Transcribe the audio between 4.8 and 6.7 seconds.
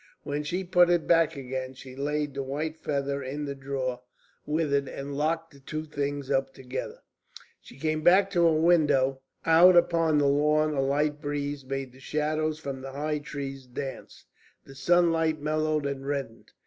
and locked the two things up